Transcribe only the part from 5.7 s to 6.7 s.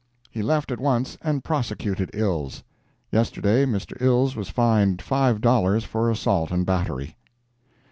for assault and